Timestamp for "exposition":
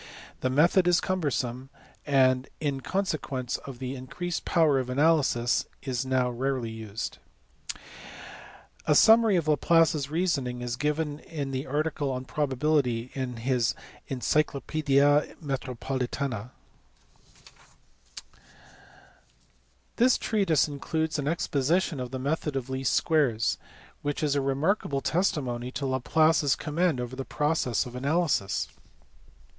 21.27-21.99